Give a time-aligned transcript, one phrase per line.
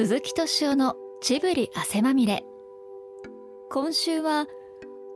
[0.00, 2.42] 鈴木敏夫のジブリ汗まみれ。
[3.70, 4.46] 今週は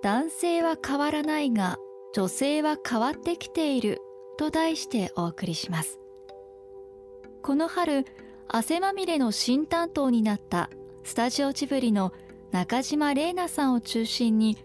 [0.02, 1.78] 男性は変わらないが
[2.12, 4.02] 女性は変わってきている
[4.36, 6.00] と題してお送りします。
[7.40, 8.04] この春
[8.46, 10.68] 汗まみれの新担当になった
[11.02, 12.12] スタジオジブリの
[12.50, 14.58] 中島玲奈さんを中心に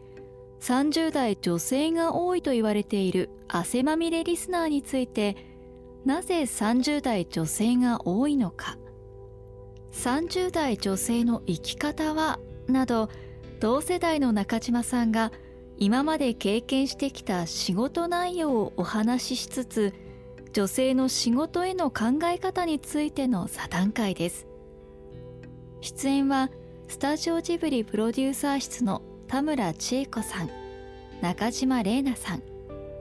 [0.60, 5.38] 30代女性が多いと言われている汗まみれリスナーについて
[6.04, 8.78] なぜ30代女性が多いのか
[9.92, 13.10] 30代女性の生き方はなど
[13.60, 15.32] 同世代の中島さんが
[15.78, 19.94] 今まで経験してきた仕事内容をお話ししつつ
[20.54, 24.48] 女性の仕事への考え方についての座談会です。
[25.82, 26.50] 出演は
[26.88, 30.50] スタジオジブリプロデューサー室の田村千恵子さん
[31.22, 32.44] 中島玲奈さん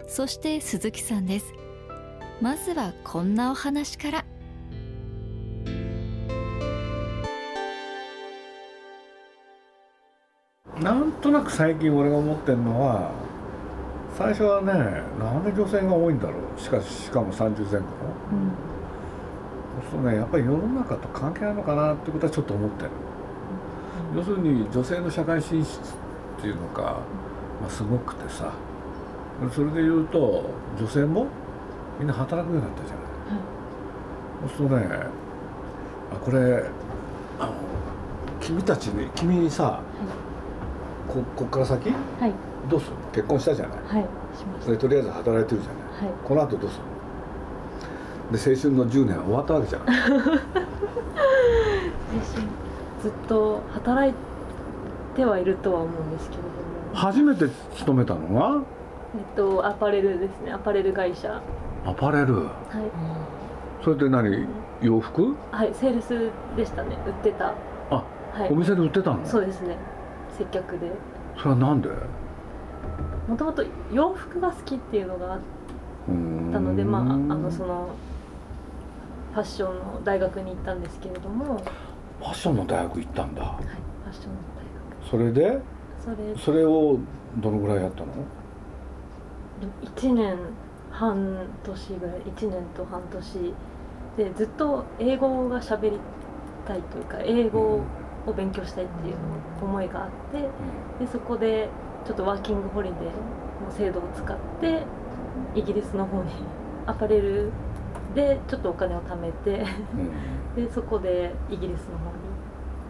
[0.07, 1.52] そして鈴木さんです。
[2.41, 4.24] まずはこんなお話から。
[10.82, 13.10] なんとなく最近俺が思ってるのは
[14.16, 14.73] 最初はね
[15.18, 16.60] なんで女性が多いんだろう。
[16.60, 18.52] しかししかも30前後の、うん、
[19.82, 22.90] そうするとねやっぱり世の中と関係あるのかなってことはちょっと思ってる、
[24.12, 26.82] うん、要するに女性の社会進出っていうのが、
[27.60, 28.52] まあ、すごくてさ。
[29.54, 31.29] それで言うと女性も
[31.96, 33.04] みんな働くようになったじゃない、
[34.40, 34.87] そうするとね
[36.13, 36.65] あこれ
[37.38, 37.52] あの
[38.40, 39.82] 君たちね君さ、は
[40.24, 40.27] い
[41.09, 42.32] ここっから先、はい、
[42.70, 42.96] どうする？
[43.12, 44.02] 結婚したじゃない、はい、
[44.37, 46.78] しまそれとりあえず働いてるじゃない、はい、この後どうす
[48.30, 48.38] る？
[48.38, 50.42] で青春の10年終わったわけじゃない 青春
[53.02, 54.14] ずっと働い
[55.16, 56.54] てはいるとは思うんですけれども。
[56.95, 58.60] 初めて勤めたのが
[59.14, 60.52] えっとアパレルですね。
[60.52, 61.40] アパレル会社。
[61.86, 62.34] アパレル？
[62.34, 62.46] はい。
[63.82, 64.47] それで何？
[64.82, 65.34] 洋服？
[65.50, 66.98] はいセールスでしたね。
[67.06, 67.54] 売ってた。
[67.91, 69.24] あ、はい、お店で売ってたの？
[69.24, 69.76] そうですね
[70.38, 70.91] 接客で。
[71.37, 71.88] それはなんで？
[73.28, 75.41] もともと洋服が好きっていうのがあっ
[76.06, 76.12] た
[76.60, 77.91] のでまああのその
[79.34, 81.62] ファッションの大学に行ったんですけれども。
[82.21, 83.43] ファッションの大学行ったんだ。
[83.43, 84.65] はいファッションの大
[85.00, 85.10] 学。
[85.10, 85.60] それで？
[86.03, 86.16] それ。
[86.37, 86.98] それを
[87.37, 88.12] どのぐらいやったの
[89.97, 90.37] ？1年
[90.91, 93.54] 半年ぐらい1年と半年
[94.16, 95.98] でずっと英語が喋り
[96.66, 97.82] たいというか英語
[98.28, 99.15] を勉強したいっていう
[99.62, 100.41] 思いがあって
[101.05, 101.69] でそこで
[102.05, 103.03] ちょっとワーキングホリデー
[103.65, 104.83] の制度を使って
[105.55, 106.31] イギリスの方に
[106.87, 107.50] アパレル
[108.15, 109.65] でちょっとお金を貯めて
[110.56, 112.28] でそこでイギリスの方に。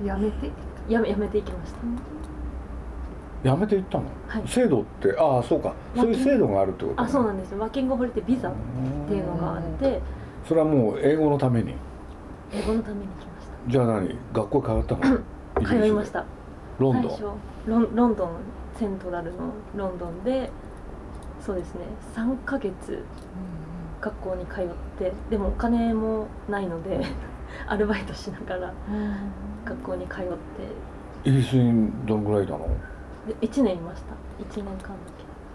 [0.01, 0.51] 辞めて？
[0.89, 1.81] やめやめていきました。
[3.51, 5.75] 辞めていったの、はい、制度ってああそうか。
[5.97, 8.53] そういう制度があるってこと、ね、あそうなんですワーキングホリデービザっ
[9.09, 10.01] ていうのがあって
[10.47, 11.75] それはもう英語のために？
[12.53, 13.07] 英語のために
[13.69, 14.19] じゃあ何？
[14.33, 15.19] 学校通ったの？
[15.65, 16.25] 通いました。
[16.79, 17.19] ロンドン？
[17.67, 18.31] ロンロンドン
[18.79, 20.51] セントラルのロンドンで
[21.45, 21.81] そうですね。
[22.15, 23.05] 3ヶ月
[24.01, 24.65] 学校に通っ
[24.99, 27.05] てでもお金もないので
[27.67, 28.73] アルバイトしながら
[29.65, 30.29] 学校に通って。
[31.25, 32.69] イギリスにどのぐらいいたの
[33.41, 34.15] ？1年いました。
[34.45, 34.89] 1年間だ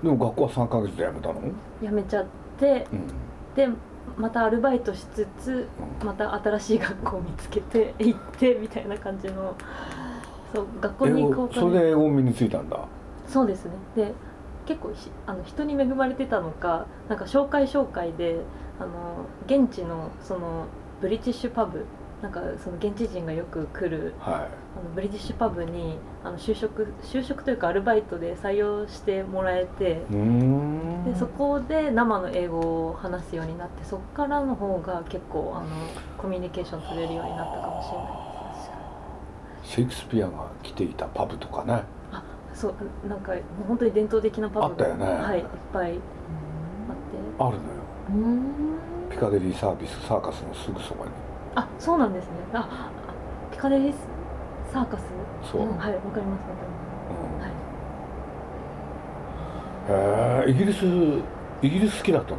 [0.01, 0.07] け。
[0.07, 1.41] でも学校は3ヶ月で辞めたの？
[1.81, 2.25] 辞めちゃっ
[2.59, 3.07] て、うん、
[3.55, 3.69] で
[4.17, 5.67] またアルバイトしつつ
[6.03, 9.55] また新しい学校を見つけて 行ってみたいな感じの
[10.53, 12.79] そう学校に行こうかそれで英語身についたんだ。
[13.27, 13.71] そうですね。
[13.95, 14.13] で
[14.65, 14.91] 結構
[15.25, 18.39] あの人に恵まれてたのかなんか紹介紹介で
[18.79, 20.65] あの現地のその
[21.01, 21.85] ブリティッシュパブ
[22.21, 30.01] なんかその現地人がよく来る、はい、あのブリティッシュパブにあの就職就職というかアルバイトで採用してもらえて
[31.05, 35.67] でそこで生の英語を話すようになってそこからの方が結構あの
[36.17, 38.07] コミュニケーション取れるようになったかもしれない
[39.63, 39.73] です。
[39.75, 41.83] シェイクスピアが来ていたパブとかね。
[42.11, 42.23] あ
[42.53, 45.05] そうなんかもう本当に伝統的なパブがあったよね。
[45.05, 46.01] はいいっぱいあって。
[47.39, 47.83] あるのよ。
[49.09, 51.11] ピカデリーサービスサーカスのすぐそばに。
[51.55, 52.31] あそうなんですね。
[52.53, 52.89] あ
[53.51, 53.93] ピカデリー
[54.73, 55.03] サーカス？
[55.51, 56.55] そう、うん、はいわかりますわ
[59.89, 59.95] うん、
[60.39, 60.51] はい。
[60.51, 60.85] イギリス
[61.61, 62.37] イギリス好きだったの？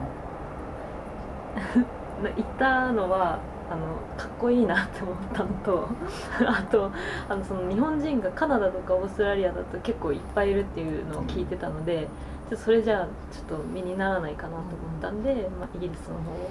[2.37, 3.39] 行ったのは
[3.71, 3.87] あの
[4.17, 5.89] かっこいいなって思ったのと
[6.47, 6.91] あと
[7.29, 12.09] あのその日本人がカナダとかオーストラリアだと結構いっぱいいるっていうのを聞いてたので、
[12.51, 14.69] ちょっとそれじゃあちょっと身にならないかなと思っ
[15.01, 16.51] たんで、まあ、イギリスの方を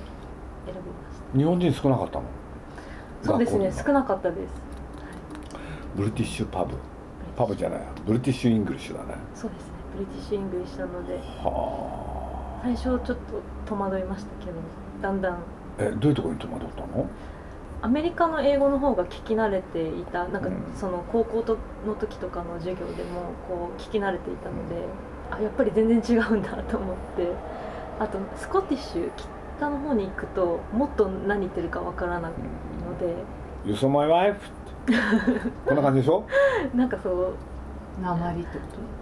[0.66, 1.38] 選びました。
[1.38, 2.26] 日本人少なかったの？
[3.24, 4.50] そうですね少なかったです、
[5.96, 6.76] ブリティッシュパブ。
[7.36, 9.16] パブじゃないBritish English だね。
[9.34, 9.74] そうですね。
[9.96, 12.62] British English なのではあ。
[12.64, 13.16] 最初ちょっと
[13.66, 14.58] 戸惑いましたけど
[15.02, 15.38] だんだん。
[15.80, 17.10] えどういうところに戸惑ったの？
[17.82, 20.28] アメリカの英語の方が聞き慣れていた。
[20.28, 20.56] なんかうん。
[20.76, 24.76] その高校との時とかの授業でもこう聞き慣れていたので
[25.32, 27.32] あやっぱり全然違うんだと思って。
[28.00, 29.12] あとスコティッシュ
[29.58, 33.14] 北の方に行くともっと何言ってるかわからないので
[33.64, 34.38] 「You saw my wife」
[35.66, 36.26] こんな感じでしょ？
[36.74, 37.34] なんかそう。
[38.02, 38.60] 鉛ってこ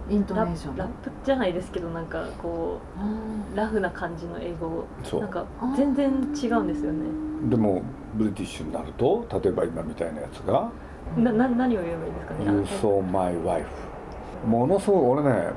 [0.08, 0.14] と？
[0.14, 3.04] イントネラーションラップじゃないですけどなんかこあ
[3.54, 5.20] うラフな感じの英語そう。
[5.22, 5.46] なんか
[5.76, 6.98] 全然違うんですよね。
[7.48, 7.82] でも
[8.14, 10.70] ブリティッシュになると例えば今みたいなやつが
[11.16, 13.66] なな何を言えばいいですか「ね？You あ saw my wife」
[14.46, 15.48] ものすごい俺ね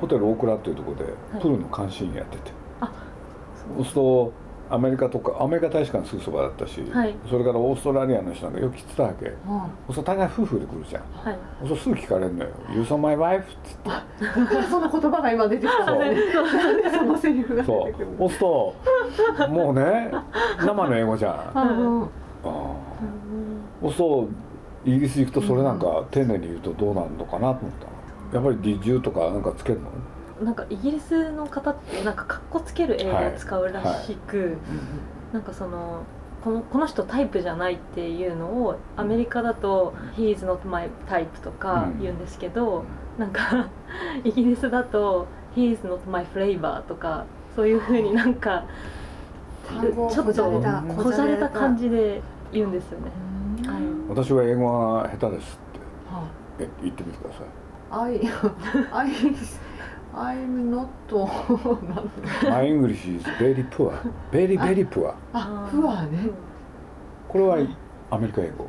[0.00, 1.08] ホテル大倉っていうところでは
[1.38, 1.40] い。
[1.40, 3.76] プールの監視員やってて、そう。
[3.76, 4.32] そうすると
[4.68, 7.14] アメリカとかアメリカ大使館のすぐそばだったし、はい。
[7.28, 9.26] それからオーストラリアの人なんかよく来てたわけ。
[9.26, 9.32] う
[9.92, 11.02] すると大概夫婦で来るじゃん。
[11.12, 11.38] はい。
[11.66, 14.68] そうすぐ聞かれるのよ「You saw my wife」っつって。
[14.68, 15.84] その言葉が今出てきた。
[15.86, 15.96] そう。
[15.96, 18.08] のねなんでそのセリフが出そうてくる
[18.38, 19.12] そう。
[19.12, 20.10] するともうね
[20.58, 21.32] 生の英語じゃん。
[21.32, 22.02] ああうん。
[22.02, 22.06] あ
[23.82, 24.28] そうすると
[24.84, 27.72] イギリス行くとそれなんか丁寧に言うとどうなるのかなと思っ
[28.30, 29.86] たやっぱり「Did you」とかなんかつけるの？
[30.42, 34.56] なんかイギリスの方ってなんかかっこつける英語を使うらしく、
[35.32, 36.02] なんかその
[36.44, 42.84] このこの人タイプじゃないっていうのをアメリカだと「He is not my type」とか言うんですけど、
[43.18, 43.68] なんか
[44.24, 47.24] イギリスだと「He is not my flavor」とか
[47.54, 48.64] そういうふうになんか
[49.66, 52.20] 単語をちょっとこじゃれた感じで
[52.52, 53.06] 言うんですよね。
[53.64, 53.82] うんはい。
[54.08, 55.58] 私は英語が下手です
[56.12, 56.64] はって。
[56.64, 57.46] え言ってみてください。
[57.90, 58.20] あ I
[58.92, 59.10] I
[60.16, 60.88] I'm not
[62.48, 63.92] My English is very poor.
[64.32, 65.14] Very very poor.
[65.34, 66.30] あプアね。
[67.28, 67.58] これは
[68.10, 68.64] アメリカ英語。
[68.64, 68.66] っ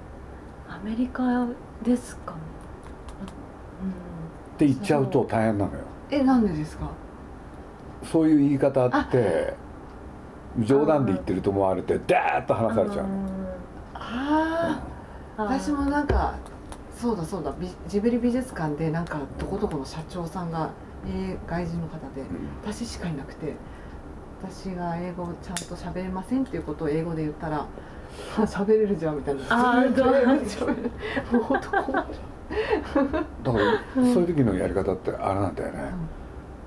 [0.70, 1.48] アメリカ
[1.84, 2.34] ですか？
[2.34, 2.38] ね。
[4.58, 5.80] て言っちゃうと大変なのよ。
[6.12, 6.90] えなんでですか？
[8.04, 9.54] そういう言い方って
[10.60, 13.14] 冗談で言ってると思われてダーッと話されちゃうの。
[13.94, 14.00] あ
[15.38, 16.36] ああー私もなんか
[16.96, 17.54] そうだそうだ。
[17.60, 20.72] ビジブリ美術館でなんかどこどこの社長さんが、
[21.08, 22.24] えー外人の方で
[22.64, 23.54] 私しかいなくて
[24.42, 27.66] 私が英語をちゃんと喋れませんっていうことを英語で言ったら
[28.38, 29.42] あ 喋れるじゃんみたいな。
[29.50, 30.92] あーずっと英語で喋る
[31.32, 31.92] もう男。
[31.92, 32.08] だか
[33.44, 33.54] ら
[33.96, 35.80] そういう時のやり方ってあれなんだよね。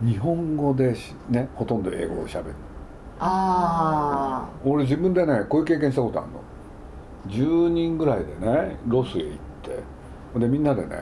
[0.03, 2.55] 日本語でしねほとんど英語を喋る。
[3.19, 6.41] あ俺自分でねこういう経験したことあるの。
[7.29, 10.39] 10人ぐらいでねロスへ行って。
[10.39, 10.97] でみんなでね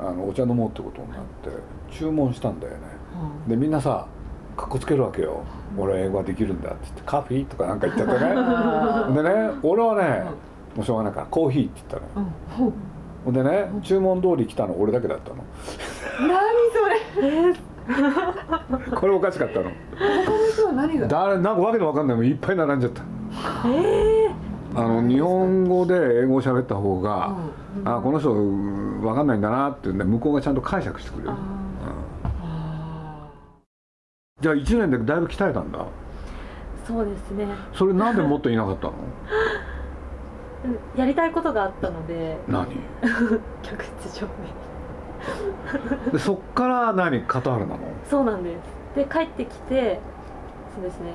[0.00, 1.50] あのお茶飲もうってことになって
[1.90, 2.78] 注文したんだよね。
[3.14, 4.06] あ、でみんなさ
[4.56, 5.42] かっこつけるわけよ
[5.78, 8.12] 「俺は英語ができるんだ」って言って「カフィー?」とかなんか言っちゃって
[9.14, 9.22] ね。
[9.22, 10.24] でね俺はね
[10.76, 12.30] もうしょうがないから「コーヒー」って言ったのよ。
[12.58, 12.66] うん。
[12.66, 12.72] うん
[13.22, 15.36] ほんでね注文通り来たの俺だけだったの。
[16.26, 16.40] 何
[16.72, 16.88] そ
[17.20, 17.54] れ？
[18.96, 19.64] これおかしかったの。
[19.98, 23.02] 他の人は何が誰なんかわけのわかんないもんいっぱい並んじゃった。
[23.68, 24.30] ええ
[24.74, 27.34] あの日本語で英語を喋った方が、
[27.76, 27.88] うん。
[27.88, 31.38] あこの人うんわかんないんだなっていうんで向こうがちゃんと解釈してくれる、あうん。
[32.42, 33.28] あ
[34.40, 35.78] じゃあ1年でだいぶ鍛えたんだ。
[35.80, 35.84] ー
[36.86, 37.46] そうですね。
[37.74, 38.94] それなんでもっといなかったの？
[40.96, 42.38] やりたいことがあったので。
[42.48, 42.66] 何？
[43.62, 44.26] 客室上
[46.12, 47.78] でそっから何カタールなの？
[48.08, 48.56] そうなんで
[48.94, 48.96] す。
[48.96, 50.00] で帰ってきて
[50.74, 51.12] そうですね。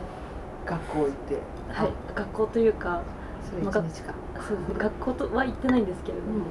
[0.65, 1.39] ー学校行って。
[1.69, 1.89] はい。
[2.15, 3.01] 学校というか
[3.45, 4.13] それ一日間
[4.47, 6.43] そうですね学校とは行ってないんですけれども、うん。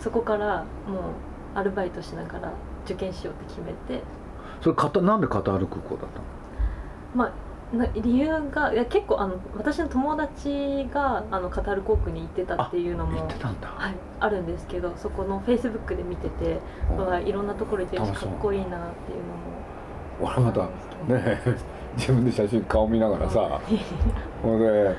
[0.00, 1.02] そこからもう
[1.54, 2.52] アルバイトしながら
[2.84, 4.02] 受験しようって決めて。
[4.60, 6.24] それカタなんでカタール空港だったの？
[7.14, 17.26] まあな理由がいや結構あの私の友達があのカタール航空に行ってたっていうの言もってたんだ、はい、あるんですけどそこのフェイスブックで見てて、うん。
[17.26, 20.68] いろんなところ行ってるしかっこいいなっていうのも俺またね
[21.46, 21.56] え。
[21.96, 23.60] 自分で写真顔見ながらさ。
[24.42, 24.96] ほんで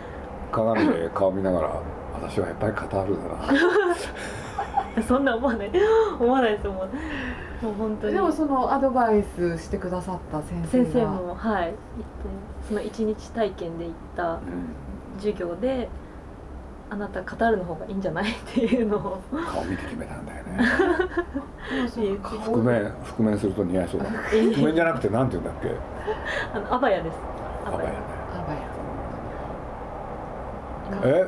[0.52, 1.82] 鏡で顔見ながら
[2.22, 3.22] 私はやっぱりカタールだ
[4.98, 5.02] な。
[5.08, 5.72] そんな思わない。
[6.20, 8.14] 思わないですもうもう本当に。
[8.14, 10.86] でもそのアドバイスしてくださった先生が。
[10.92, 11.76] 先生もはい行って
[12.68, 14.40] その一日体験で行った
[15.18, 15.88] 授業で
[16.92, 19.20] あなたカタールの方がいいんじゃないっていうのを。
[19.52, 20.60] 顔見て決めたんだよね。
[22.46, 24.08] 覆面覆面すると似合いそうだ。
[24.10, 25.76] 覆面じゃなくてなんて言うんだっけ？
[26.54, 27.16] あのアバヤです。
[27.66, 27.90] アバヤ。
[27.90, 28.00] ねあばや
[31.04, 31.26] え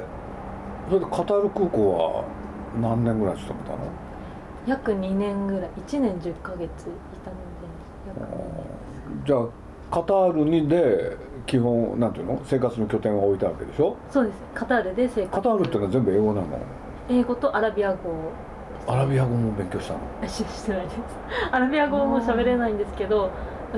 [0.89, 2.25] それでカタール空港は
[2.81, 3.77] 何年ぐらい勤めたの？
[4.67, 5.69] 約2年ぐらい。
[5.87, 6.67] 1年10ヶ月い
[7.23, 7.69] たので
[8.07, 9.25] 約2年。
[9.25, 9.45] じゃあ
[9.91, 12.41] カタールにで基本なんていうの？
[12.45, 13.95] 生活の拠点が置いたわけでしょ？
[14.09, 14.37] そうです。
[14.53, 15.35] カタールで生活。
[15.35, 16.47] カタールっていうのは全部英語なの？
[17.09, 18.31] 英語とアラビア語
[18.87, 19.99] アラビア語も勉強したの？
[20.27, 20.97] ししてないです。
[21.51, 23.29] アラビア語も喋れないんですけど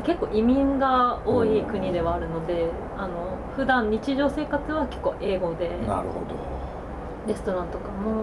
[0.02, 6.36] 結構移民が多い国ではあるのであの普段日常生活は結構英語でなるほど。
[7.28, 8.18] レストランとかも、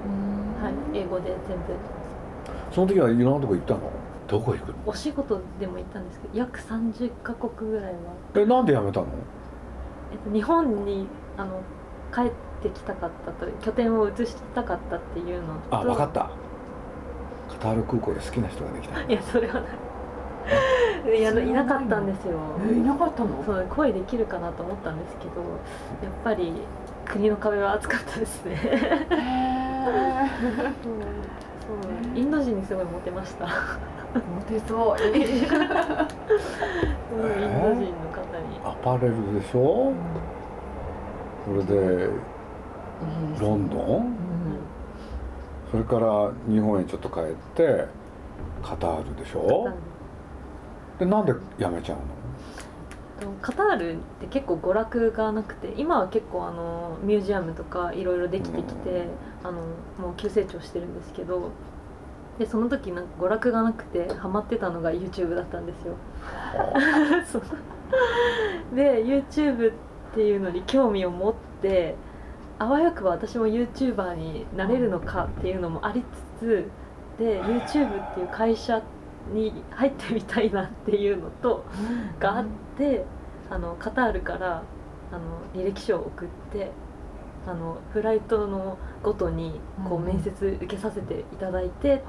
[0.62, 1.74] はい、英語で全部。
[2.72, 3.80] その時はいろんなとこ行ったの？
[4.26, 4.74] どこ行くの？
[4.86, 7.98] お仕事でも行ったんですけど約30カ国ぐらいは、
[8.34, 9.06] えなんで辞めたの？
[10.12, 11.62] えっと、日本にあの
[12.12, 15.76] 帰ってきたかったと拠点を移したかったっていうのと。
[15.78, 16.30] あ分かった。
[17.48, 19.62] カタール空港で好きな人ができたいやそれはない
[21.06, 22.38] いやいなかったんですよ。
[22.68, 23.42] えいなかったの？
[23.44, 25.30] そう恋できるかなと思ったんですけど
[26.02, 26.52] やっぱり
[27.06, 28.54] 国の壁は厚かったですね。
[28.54, 30.28] へー。
[30.82, 33.46] そうインド人にすごいモテました。
[33.46, 35.02] モテそう。
[35.02, 35.56] うんインド
[37.74, 38.60] 人の方に。
[38.64, 39.92] アパレルでしょ？
[41.46, 42.08] それで
[43.40, 44.16] ロンドン？
[45.70, 47.22] それから日本へちょっと帰っ
[47.54, 47.86] て
[48.62, 49.72] カタールでしょ？
[51.00, 51.98] でなんで辞めちゃう
[53.26, 53.32] の？
[53.42, 59.06] カタールって結構娯楽がなくて今は結構あのミュージアムとかいろいろできてきて、
[59.42, 59.60] あの
[59.98, 61.50] もう急成長してるんですけど
[62.38, 65.96] でその時なんか娯楽がなくてハマってたのが YouTube だったんですよ。
[68.74, 69.74] で YouTube っ
[70.14, 71.96] ていうのに興味を持って
[72.58, 76.04] あわよくば私も YouTuber になれるのかっていうのもあり
[76.38, 76.70] つつ
[77.18, 78.82] で YouTube っていう会社
[79.32, 81.64] に入ってみたいなっていうのと
[82.18, 82.46] があっ
[82.76, 83.04] て
[83.50, 84.62] あのカタールから
[85.12, 86.70] あの履歴書を送って
[87.46, 92.02] あのフライトのごとにこううん面接受けさせていただいてっていうの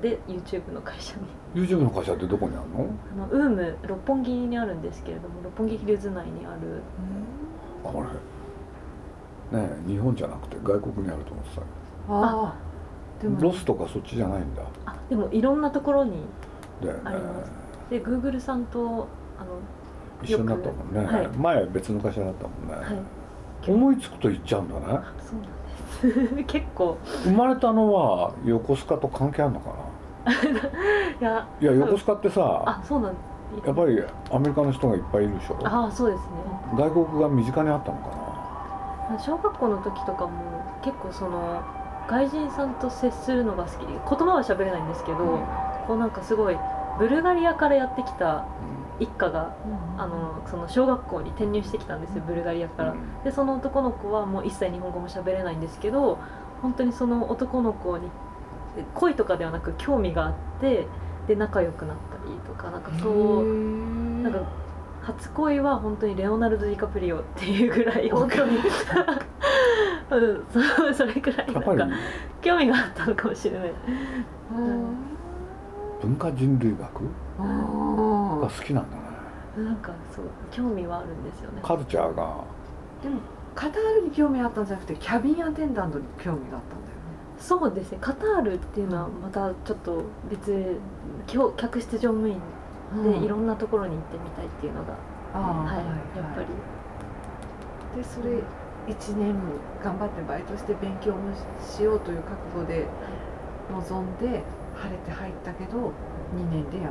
[0.00, 1.22] で YouTube の会社に。
[1.54, 2.88] YouTube の会社ってどこにあるの？
[3.24, 6.82] あのウーム六本木にあるんですけれども六本木ヒルズ内にある。
[7.84, 7.92] あ
[9.52, 9.58] れ？
[9.60, 11.62] ねえ日本じゃなくて外国にあると思ってた。
[11.62, 11.64] あ。
[12.08, 12.54] あ
[13.22, 14.62] でもロスとかそっちじゃないんだ。
[14.86, 16.24] あでもいろんなところに
[17.04, 17.50] あります。
[17.90, 19.06] で Google さんと
[19.38, 19.58] あの
[20.22, 21.28] 一緒になったもんね、はい。
[21.28, 23.70] 前別の会社だったもんね、はい。
[23.70, 24.80] 思いつくと言っちゃうんだね。
[24.86, 26.44] そうなんです。
[26.44, 26.98] 結構。
[27.24, 29.70] 生まれたのは横須賀と関係あるのか
[31.20, 33.12] いやないや横須賀ってさあそうなん
[33.66, 35.56] やっぱりアメリカの人がいっぱいいるでしょ？
[35.62, 36.26] あそうですね。
[36.76, 40.30] 外国が身近にあったのか小学校の時とかも
[40.82, 41.60] 結構その
[42.08, 45.18] 外人さんと接するのが好きで言葉は喋れないんですけど、
[45.86, 46.56] こうなんかすごい
[46.98, 48.46] ブルガリアからやってきたな、
[49.00, 49.56] 一家が
[49.98, 52.94] あのその小学校に転入してきたんですよブルガリアから、
[53.24, 56.18] でその男の子はもう一切日本語も喋れないんですけど
[56.62, 58.08] 本当にその男の子に
[58.94, 60.86] 恋とかではなく興味があって
[61.26, 64.40] で仲良くなったりとかなんかそうなんか
[65.02, 68.58] 初恋は本当にレオナルド・ディカプリオっていうぐらい本当に
[70.10, 71.78] うんそそれぐらいやっぱり。
[71.78, 71.96] なんか
[72.42, 73.72] 興味があったのかもしれない。
[76.02, 76.80] 文化人類学？
[76.80, 79.02] が好きなんだね。
[79.64, 81.60] なんかそう興味はあるんですよね。
[81.62, 82.44] カルチャーが。
[83.02, 83.20] でも
[83.54, 87.04] カタールに興味あったんじゃなくてキャビンアテンダントに興味があったんだよね。
[87.38, 87.98] そうですね。
[88.00, 90.78] カタールっていうのはまたちょっと別
[91.32, 92.40] 今日客室乗務員
[93.02, 94.94] でいろんなところに行ってみたいっていうのが、
[95.32, 96.46] あはいあやっぱり。
[97.96, 98.42] でそれ
[98.86, 99.34] 1年
[99.82, 101.18] 頑張ってバイトして勉強も
[101.66, 102.86] しようという覚悟で
[103.70, 104.42] 臨んで
[104.74, 106.90] 晴れて入ったけど2年で辞めちゃ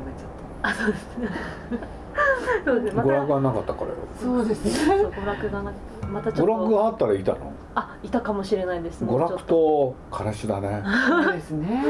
[0.62, 1.18] あそうです。
[1.18, 1.28] ね
[2.64, 3.02] そうですね。
[3.02, 3.96] ま娯た楽がなかったからよ。
[4.18, 5.72] たそうですそう娯楽がな
[6.10, 6.54] またちょっと。
[6.54, 7.52] 娯楽があったらいたの？
[7.74, 9.04] あいたかもしれないです。
[9.04, 9.94] 娯楽と。
[10.10, 10.82] からしだね。
[11.06, 11.84] そうですね。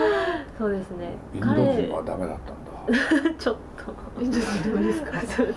[0.58, 1.14] そうですね。
[1.34, 1.82] インド彼。
[1.84, 3.34] 人はダメだったんだ。
[3.38, 3.56] ちょっ
[4.16, 4.23] と。
[4.23, 5.20] インド人どうですか？
[5.23, 5.52] ちょちょ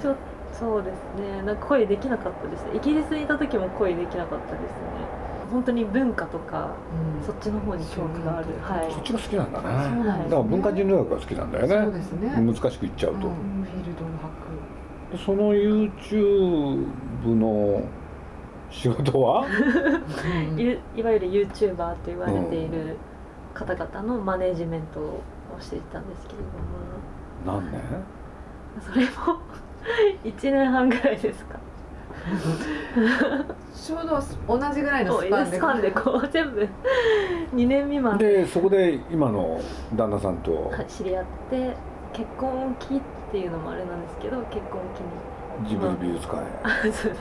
[0.00, 0.14] ちょ
[0.58, 1.42] そうですね。
[1.42, 2.64] なんか恋できなかったです。
[2.74, 4.68] イギリスにいた時も恋できなかったですね。
[5.50, 6.74] 本当に文化とか
[7.24, 8.48] そっちの方に興味がある。
[8.60, 8.92] はい。
[8.92, 11.74] そっちが好きなんだそうねなんですだから文化人類学が好きなんだよね。
[11.84, 12.28] そうですね。
[12.30, 13.34] 難しく言っちゃうと、うん。
[13.64, 15.18] フィールドの博。
[15.24, 16.86] その YouTube
[17.34, 17.82] の
[18.70, 19.46] 仕事は？
[20.96, 22.98] いわゆる YouTuber と言われている
[23.54, 25.22] 方々のマネージメントを
[25.60, 26.38] していたんですけれ
[27.46, 27.60] ども。
[27.60, 27.80] 何年？
[28.80, 29.40] それも
[30.24, 31.58] 1年半ぐらいですか？
[33.74, 35.56] ちょうど同じぐらいのスパンで。
[35.56, 36.68] スパンでこう全部。
[37.54, 38.18] 2年未満。
[38.18, 39.60] でそこで今の
[39.94, 40.68] 旦那さんと。
[40.70, 41.74] はい知り合って
[42.12, 43.00] 結婚期っ
[43.32, 45.00] ていうのもあれなんですけど結婚期
[45.64, 45.68] に。
[45.70, 46.44] ジブリ美術館へ。
[46.62, 47.14] あそうです。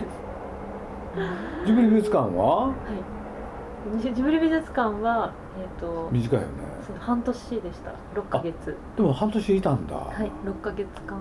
[1.65, 2.67] ジブリ美術館は？
[2.67, 4.01] はい。
[4.01, 6.53] ジジブリ美術館はえっ、と短いよね。
[6.85, 7.91] そう半年でした。
[8.19, 8.75] 6ヶ月。
[8.97, 9.95] でも半年いたんだ。
[9.95, 11.17] はい6ヶ月間。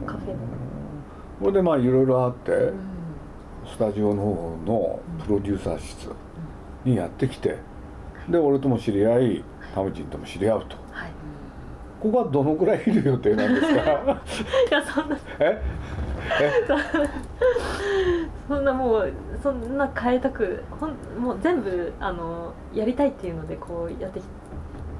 [0.00, 0.34] うんカフェ
[1.40, 2.80] これでまあいろいろあってうん。
[3.66, 6.08] スタジオの方のプロデューサー室
[6.84, 7.56] にやってきて
[8.28, 9.44] で俺とも知り合い
[9.74, 10.76] タムジンとも知り合うと。
[10.90, 11.10] はい。
[12.00, 13.80] ここはどのくらいいる予定なんですか？
[13.80, 13.84] い
[14.70, 15.16] やそんな。
[15.38, 15.62] え？
[18.48, 20.90] そんなもうそんな変えたくほん
[21.22, 24.24] もう全部あのやりたいっていうのでこうやってき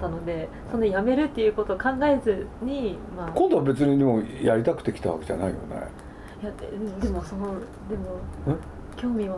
[0.01, 3.31] たのでそのやめるっていうことを考えずにまあ。
[3.35, 5.59] 今度は別にでもやりたくて来たわけじゃないよね
[6.43, 6.69] いやで
[7.07, 7.47] でもその
[7.89, 8.17] でも
[8.49, 8.55] え？
[8.97, 9.37] 興味は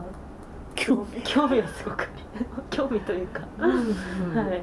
[0.74, 2.08] 興興味はすごく
[2.70, 3.70] 興味というか、うん
[4.36, 4.62] はい。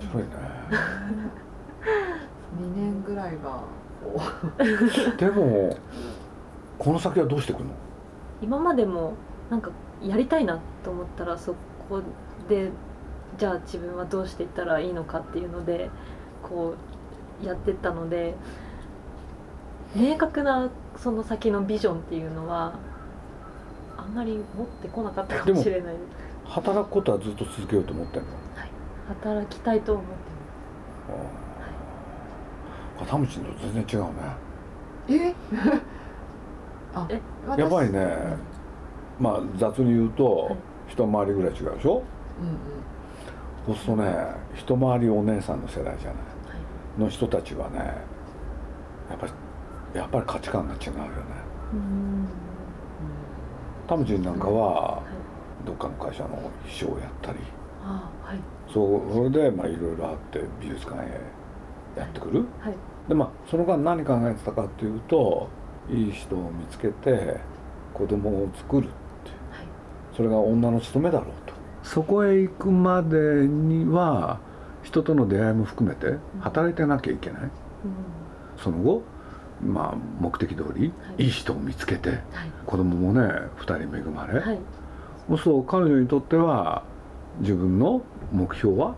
[0.00, 0.28] すごいね。
[2.60, 3.60] 2年ぐらいが
[4.02, 4.20] こ
[5.16, 5.76] でも
[6.78, 7.70] この先はどうしていくの？
[8.42, 9.14] 今までも
[9.50, 9.70] なんか
[10.02, 11.54] やりたいなと思ったらそ
[11.88, 12.02] こ
[12.48, 12.70] で
[13.38, 15.88] じゃあ自分はどうしていったらいいのかっていうので
[16.42, 16.74] こ
[17.42, 18.34] うやってったので
[19.94, 20.68] 明確な
[21.02, 22.74] その先のビジョンっていうのは
[23.96, 25.94] あんまり持ってこなかったかもしれない。
[26.44, 28.28] 働くことはずっと続けようと思ってんの？
[29.20, 30.10] 働きたいと思って
[33.00, 34.12] あ田淵と全然違うね。
[35.08, 35.34] うえ？
[36.94, 37.08] あ
[37.56, 38.36] やっぱりね
[39.18, 40.56] まあ雑に言うとはい。
[40.88, 42.02] 一回りぐらい違うでしょ？
[43.66, 43.74] うん。
[43.74, 46.16] そうするとね一回りお姉さんの世代じゃない？
[46.16, 46.20] は
[46.98, 47.00] い。
[47.00, 47.78] の人たちはね
[49.08, 49.32] やっぱり
[49.94, 51.08] やっぱり価値観が違うよね。
[51.74, 52.28] うん。
[53.86, 55.02] 田淵なんかは
[55.64, 57.38] どっかの会社の秘書をやったり。
[57.84, 58.38] あはい。
[58.72, 61.20] そうそれでまあいろいろあって美術館へ
[61.96, 62.44] やってくる。
[62.60, 62.74] はい。
[63.08, 65.48] でまあその間何考えてたかっていうと
[65.90, 67.38] いい人を見つけて
[67.92, 68.94] 子供を作るって
[69.50, 69.66] はい。
[70.16, 71.52] それが女の務めだろうと。
[71.82, 74.38] そこへ行くまでには
[74.82, 77.42] 人との出会いも含めて働いてなきゃいけない。
[77.42, 77.50] うん。
[78.56, 79.02] その後
[79.62, 81.24] まあ目的通りはい。
[81.24, 82.20] いい人を見つけてはい。
[82.66, 83.20] 子供もね
[83.58, 84.58] 2人恵まれ、はい。
[85.28, 86.82] そうすると彼女にとっては
[87.40, 88.02] 自分の
[88.32, 88.96] 目標は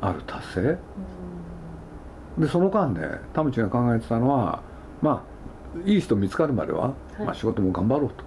[0.00, 0.60] ある達成。
[0.60, 2.42] うん。
[2.44, 3.00] でその間で
[3.32, 4.62] 田淵が考えてたのは
[5.02, 5.38] まあ
[5.84, 7.22] いい人見つかるまでは、はい。
[7.24, 8.24] まあ、仕事も頑張ろうと。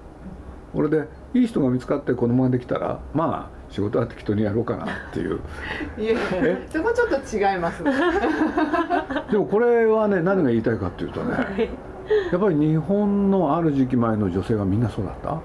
[0.73, 5.39] これでいい人が見つかって子供ができたらまあ仕事は適当にやろうかなっていう。
[5.97, 6.17] いや
[6.69, 7.83] そこちょっと違います
[9.31, 11.69] でもこれはね何が言いたいかっていうとねはい。
[12.31, 15.31] やっぱり日本のある時期前の女性はみんなそうだった？
[15.31, 15.37] うん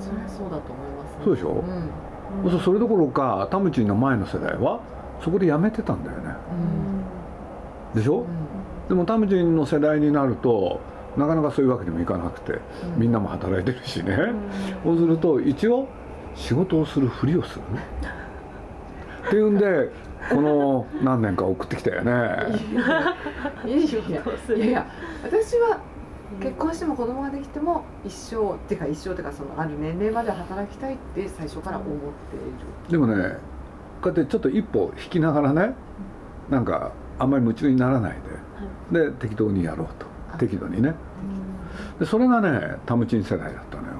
[0.00, 1.64] それはそうだと思いますそうでしょ？
[2.44, 2.50] うん。
[2.50, 4.80] そうするとそれどころか田淵の前の世代は
[5.20, 6.34] そこで辞めてたんだよね。
[7.94, 8.88] でしょ、うん。
[8.88, 10.80] でも田淵の世代になると
[11.16, 12.58] なかなかそういうわけにもいかなくて
[12.96, 14.16] みんなも働いてるしね、
[14.84, 15.86] そうすると一応
[16.34, 17.62] 仕事をするふりをする
[19.26, 19.90] っていうんで
[20.30, 22.12] この何年か送ってきたよね。
[23.66, 24.86] いやいやどうするいやいや
[25.22, 25.80] 私は
[26.40, 31.96] 結婚しても子供ができても一生っていうか一生っていうかそのある年齢まで働きたいって最初から思って
[32.36, 32.90] いる。
[32.90, 33.36] でもね
[34.02, 35.74] こうやってちょっと一歩引きながらね
[36.50, 38.16] なんかあんまり夢中にならない
[38.90, 40.06] でで適当にやろうと。
[40.38, 40.94] 適度にね。
[42.00, 43.94] でそれがね田淵世代だったのよ。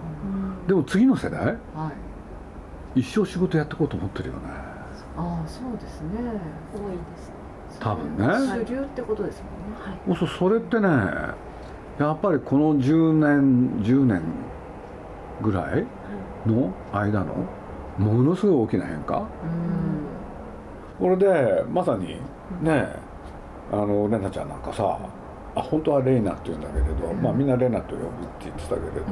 [0.66, 1.46] でも次の世代？
[1.46, 1.56] はい
[2.94, 4.40] 一生仕事やっていこうと思ってるよね。
[5.16, 6.08] ああそうですね。
[6.72, 7.32] 多いです
[7.80, 8.24] 多分ね。
[8.64, 10.18] 主流ってことですもんね。
[10.18, 10.28] はい。
[10.28, 10.88] それってね
[11.98, 14.22] やっぱりこの10年10年
[15.42, 15.84] ぐらい
[16.46, 17.34] の間の
[17.98, 19.18] ものすごい大きな変化。
[19.18, 19.26] うん。
[20.98, 22.16] これでまさに
[22.62, 22.88] ね
[23.72, 24.98] あのレナちゃんなんかさ
[25.56, 29.02] あ本当はレイナって言うんだけれど、まあみんなレナと呼ぶって言ってたけれど、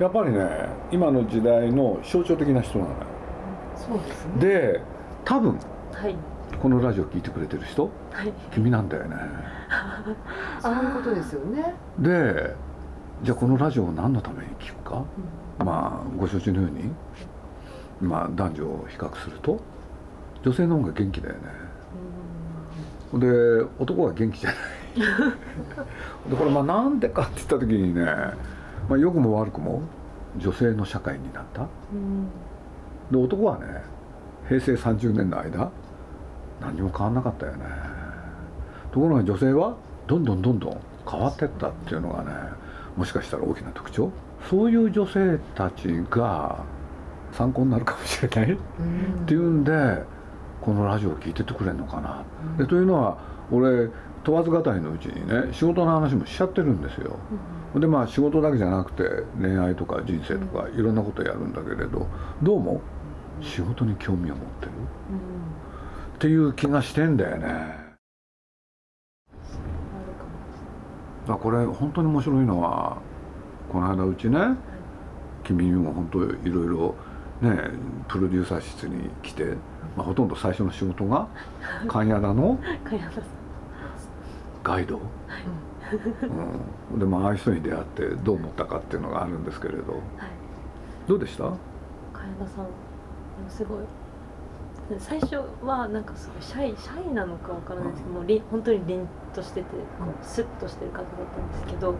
[0.00, 2.96] やっぱりね今の時代の象徴的な人なのよ。
[3.76, 4.32] そうですね。
[4.38, 4.80] で
[5.24, 5.58] 多分
[5.92, 6.14] はい。
[6.60, 8.32] このラジオ聞いてくれてる人はい。
[8.52, 9.16] 君なんだよね。
[10.60, 11.74] そういうことですよね。
[11.98, 12.54] で
[13.22, 15.02] じゃあこのラジオを何のために聞くか？
[15.58, 16.92] まあご承知のように
[18.00, 19.60] まあ男女を比較すると
[20.42, 21.40] 女性の方が元気だよね。
[23.14, 24.58] で男は元気じゃない
[26.28, 28.04] でこれまあなんでかって言った時にね、
[28.88, 29.82] まあ、良くも悪くも
[30.38, 31.62] 女性の社会になった。
[31.62, 32.28] うん。
[33.10, 33.82] で男はね
[34.48, 35.70] 平成30年の間
[36.60, 37.64] 何にも変わんなかったよね。
[38.92, 39.74] ところが女性は
[40.06, 42.30] どんどんどんどん変わってったっていうのがね
[42.96, 44.10] もしかしたら大きな特徴。
[44.48, 46.64] そういう女性たちが
[47.32, 48.52] 参考になるかもしれない。
[48.52, 48.56] っ
[49.26, 50.02] ていうんで
[50.60, 52.22] このラジオを聞いててくれるのかな。
[52.58, 53.16] でというのは
[53.50, 53.88] 俺
[54.24, 57.18] 問わず語りのうちにね仕事の話もしちゃってるんですよ。
[57.74, 59.02] でまあ仕事だけじゃなくて
[59.40, 62.06] 恋愛とか人生とかいろんなことやるんだけれど
[62.42, 62.80] どうも
[63.40, 64.72] 仕事に興味を持ってる？
[64.72, 67.82] っていう気がしてんだよね。
[71.26, 72.98] だこれ本当に面白いのは
[73.70, 74.38] この間うちね
[75.44, 76.94] 君にも本当いろいろ
[77.40, 77.70] ね
[78.08, 79.56] プロデューサー室に来て、
[79.96, 81.28] まあ、ほとんど最初の仕事が
[81.88, 82.36] 関谷ださん
[84.62, 85.00] ガイド？
[86.92, 89.92] うん、でもああいう人に出会ってどう思ったかっていうのがあるんですけれど。
[89.92, 90.02] はい。
[91.06, 91.44] どうでした？
[91.44, 91.56] 茅
[92.38, 92.66] 田さん
[93.48, 93.78] すごい。
[94.98, 101.94] 最初はなんかすごいシャイシャイなのかわからないですけど、もうり本当に凛としててこうスッとしてる方だったんですけど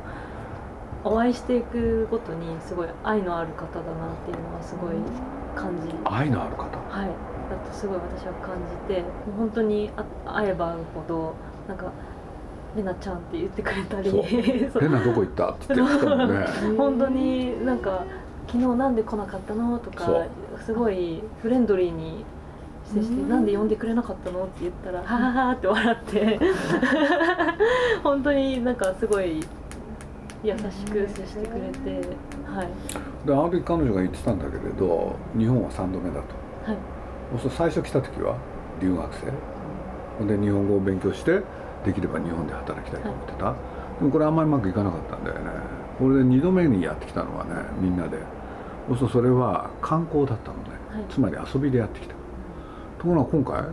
[1.05, 4.95] お会いしていくごとにすごい愛のある方だなっていうのはすごい
[5.57, 5.95] 感じ。
[6.05, 6.63] 愛のある方？
[6.63, 7.09] はい。
[7.51, 8.57] だとすごい私は感
[8.89, 10.05] じてもう本当にあ
[10.37, 11.35] 会えば会うほど
[11.69, 11.93] なんか
[12.77, 14.11] 「レナちゃん」って言ってくれたり。
[14.11, 14.23] そう
[14.73, 14.83] 「そう。
[14.83, 16.47] レナどこ行った?」って言ってきたもんね。
[16.77, 18.05] 本当になんか
[18.47, 20.11] 「昨日なんで来なかったの?」とか
[20.65, 22.25] すごいフレンドリーに
[22.85, 23.29] 接して「うん。
[23.29, 26.41] なんで呼んでくれなかったの?」って言ったら「ははは」って笑って。
[28.03, 29.41] 本当になんかすごい
[30.43, 32.09] 優しく接してくれて
[32.53, 32.69] はい。
[33.27, 36.71] であの時彼女が言ってたんだけれど日本は3度目だと。
[36.71, 36.77] はい。
[37.51, 38.35] 最初来た時は
[38.81, 40.27] 留学生。
[40.27, 41.43] で日本語を勉強して
[41.85, 43.55] できれば日本で働きたいと思ってた、
[43.99, 45.51] でもこれあんまりうまくいかなかったんだよね。
[45.99, 48.19] これで2度目にやってきたのはねみんなで。
[48.89, 51.05] そうするとそれは観光だったのね、はい。
[51.09, 52.15] つまり遊びでやってきた。
[52.99, 53.65] ところが今回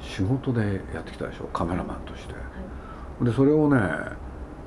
[0.00, 1.44] 仕事でやってきたでしょ。
[1.52, 2.34] カメラマンとして。
[3.22, 3.78] でそれをね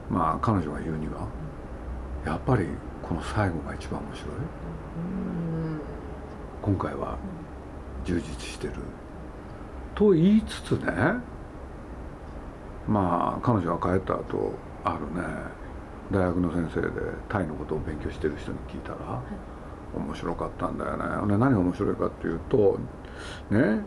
[0.10, 1.28] まあ彼女が言うには
[2.26, 2.68] やっぱり
[3.02, 4.30] この最後が一番面白い。
[6.62, 7.18] 今回は
[8.06, 8.74] 充実してる。
[9.96, 10.94] と言いつつね
[12.88, 15.28] まあ彼女が帰った後あるね
[16.12, 16.90] 大学の先生で
[17.28, 19.22] タイのことを勉強してる人に聞いたら、
[19.94, 21.04] 面白かったんだよね。
[21.28, 22.80] で何が面白いかっていうと
[23.50, 23.82] ね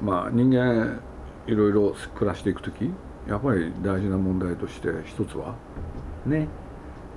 [0.00, 1.00] まあ人間
[1.46, 2.90] いろいろ暮らしていく時
[3.28, 5.56] やっぱり大事な問題として一つは
[6.26, 6.48] ね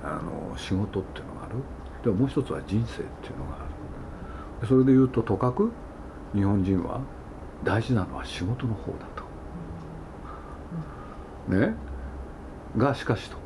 [0.02, 1.54] あの仕事っていうのがある。
[2.02, 3.64] でももう一つは人生っていうのがある。
[4.62, 5.70] でそれで言うととかく
[6.34, 7.00] 日本人は
[7.64, 9.17] 大事なのは仕事の方だと。
[11.48, 11.74] ね。
[12.76, 13.36] がしかしと。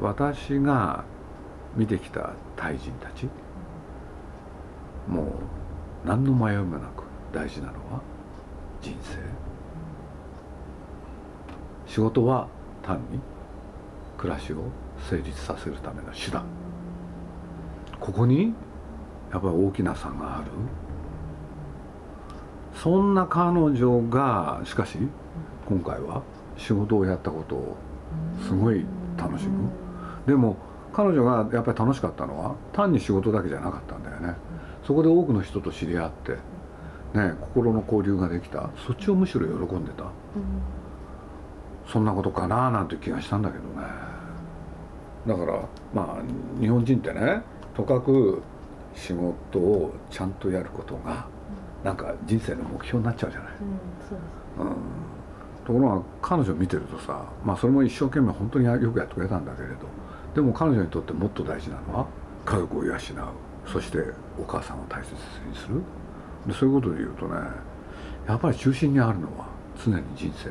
[0.00, 1.04] 私が
[1.76, 3.28] 見てきたタイ人たち。
[5.08, 5.26] もう
[6.06, 8.00] 何の迷いもなく大事なのは
[8.80, 9.18] 人生。
[11.86, 12.48] 仕事は
[12.82, 13.20] 単に
[14.16, 14.64] 暮らしを
[15.10, 16.44] 成立させるための手段。
[18.00, 18.54] ここに
[19.30, 20.50] やっぱり大きな差がある。
[22.74, 24.98] そんな彼女がしかし
[25.66, 26.22] 今回は
[26.56, 27.76] 仕事をやったことを。
[28.46, 28.84] すごい
[29.16, 29.68] 楽しむ
[30.26, 30.56] でも
[30.92, 34.34] 彼女がやっぱり楽しかったのは単に仕事だけじゃなかったんだよね。
[34.86, 36.32] そこで多くの人と知り合って、
[37.18, 38.70] ね、心の交流ができた。
[38.86, 40.04] そっちをむしろ喜んでた。
[41.86, 43.86] そんなことかななんて気がしたんだけどね。
[45.26, 45.60] だから
[45.92, 47.42] まあ日本人ってね
[47.74, 48.42] とかく
[48.94, 51.26] 仕事をちゃんとやることが
[51.82, 53.48] なんか人生の目標になっちゃうじゃない、
[54.60, 55.03] うん
[55.64, 59.74] ところが彼女見てるとさまあそれも一生懸命本当によくやってくれたんだけれど
[60.34, 62.06] でも彼女にとってもっと大事なのは
[62.44, 62.98] 家族を養う。
[63.66, 63.98] そして
[64.38, 65.14] お母さんを大切
[65.48, 65.80] にする。
[66.46, 67.36] でそういうことで言うとね
[68.28, 69.46] やっぱり中心にあるのは
[69.82, 70.50] 常に人生。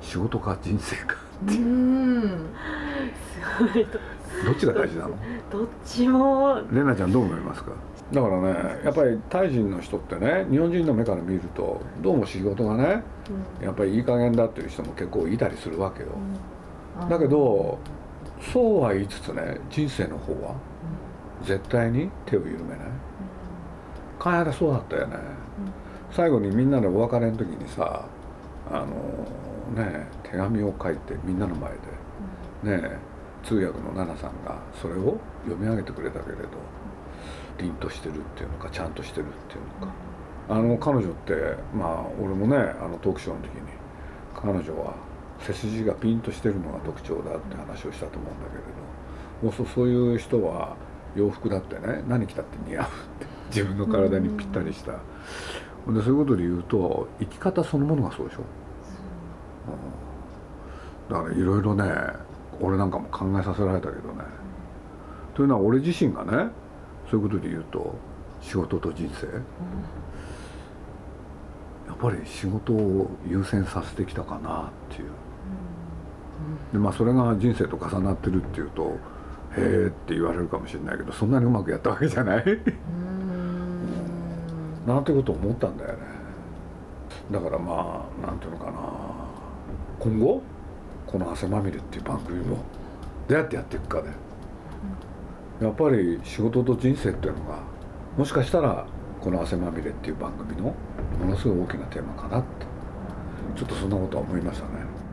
[0.00, 1.14] 仕事か人生か
[1.46, 1.50] う。
[1.50, 1.52] ん。
[1.52, 1.58] す
[3.74, 3.84] ごい。
[3.84, 3.90] ど
[4.46, 5.16] どっちが大事なの？
[5.50, 6.60] どっちも。
[6.72, 7.70] レナちゃんどう思いますか？
[8.12, 13.02] だからねやっぱりタイ人の人ってね日本人の目から見るとどうも仕事がね
[13.60, 13.64] うん。
[13.64, 16.08] やっぱりいい加減だっていう人も結構いたりするわけよ。
[17.00, 17.08] うん。
[17.08, 17.78] だけど
[18.52, 20.54] そうは言いつつね人生の方は
[21.42, 22.78] 絶対に手を緩めない。
[24.18, 25.16] 金原そうだったよね。
[26.12, 28.06] 最後にみんなでお別れの時にさ
[28.70, 28.86] あの
[29.74, 31.72] ね手紙を書いてみんなの前
[32.70, 32.98] でね
[33.42, 36.42] 通訳の奈々さんがそれを読み上げてくれたけれど
[37.58, 39.92] 凛としてるっていうのかちゃんとしてるっていうのか。
[40.48, 41.32] あの彼女って
[41.74, 43.62] まあ俺もねあのトークショーの時に
[44.34, 44.94] 彼女は
[45.40, 50.76] 背筋がピンとしてるのが特徴だって話をしたと思うんだけれどそうそういう人は
[51.16, 52.88] 洋服だってね何着たって似合うっ
[53.20, 54.98] て 自分の体にぴったりした、で
[55.86, 58.40] そういうことで言うと生き方そのものがそうでしょ、
[61.08, 61.84] うん、だからいろいろね
[62.60, 64.24] 俺なんかも考えさせられたけどね、
[65.34, 66.48] というのは俺自身がね
[67.10, 67.94] そういうことで言うと
[68.40, 69.32] 仕事と人生、や
[71.92, 75.08] っぱり仕事を優先させてきたかなっていう。
[76.72, 78.98] でまあそれが人生と重なってるっていうと
[79.56, 82.44] へえって言われるかもしれないけどそんなにうまくやったわけじゃない。
[84.86, 85.98] なんてことを思ったんだよね。
[87.30, 88.72] だからまあなんていうのかな。
[90.00, 90.42] 今後
[91.06, 92.58] この「汗まみれ」っていう番組も
[93.28, 94.10] どうやってやっていくかで
[95.60, 97.62] やっぱり仕事と人生っていうのが
[98.16, 98.86] もしかしたら
[99.20, 100.74] この「汗まみれ」っていう番組の
[101.18, 102.66] ものすごい大きなテーマかなって
[103.54, 105.04] ちょっとそんなことは思いましたね。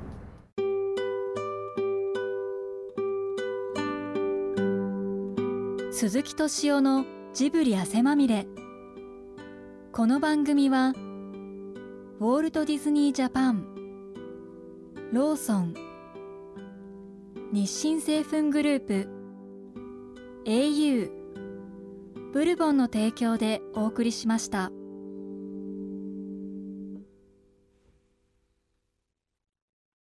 [5.92, 8.48] 鈴木敏夫のジブリ汗まみれ
[9.92, 10.94] この番組は
[12.20, 13.68] ウォルト・ディズニー・ジャパン
[15.12, 15.76] ローソン
[17.52, 19.21] 日清製粉グループ
[20.46, 21.12] au
[22.34, 24.72] ブルボンの提供でお送りしました。